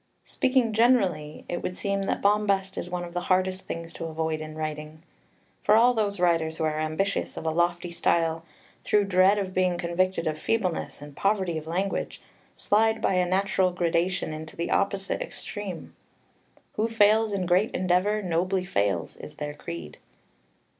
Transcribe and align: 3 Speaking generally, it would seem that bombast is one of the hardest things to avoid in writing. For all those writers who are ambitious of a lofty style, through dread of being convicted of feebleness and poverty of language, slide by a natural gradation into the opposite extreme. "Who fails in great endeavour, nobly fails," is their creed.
3 0.25 0.29
Speaking 0.31 0.73
generally, 0.73 1.45
it 1.47 1.61
would 1.61 1.77
seem 1.77 2.01
that 2.01 2.23
bombast 2.23 2.75
is 2.75 2.89
one 2.89 3.03
of 3.03 3.13
the 3.13 3.21
hardest 3.29 3.67
things 3.67 3.93
to 3.93 4.05
avoid 4.05 4.41
in 4.41 4.55
writing. 4.55 5.03
For 5.63 5.75
all 5.75 5.93
those 5.93 6.19
writers 6.19 6.57
who 6.57 6.63
are 6.63 6.79
ambitious 6.79 7.37
of 7.37 7.45
a 7.45 7.51
lofty 7.51 7.91
style, 7.91 8.43
through 8.83 9.03
dread 9.05 9.37
of 9.37 9.53
being 9.53 9.77
convicted 9.77 10.25
of 10.25 10.39
feebleness 10.39 11.03
and 11.03 11.15
poverty 11.15 11.55
of 11.55 11.67
language, 11.67 12.19
slide 12.55 12.99
by 12.99 13.13
a 13.13 13.27
natural 13.27 13.69
gradation 13.69 14.33
into 14.33 14.55
the 14.55 14.71
opposite 14.71 15.21
extreme. 15.21 15.95
"Who 16.77 16.87
fails 16.87 17.31
in 17.31 17.45
great 17.45 17.69
endeavour, 17.75 18.23
nobly 18.23 18.65
fails," 18.65 19.17
is 19.17 19.35
their 19.35 19.53
creed. 19.53 19.99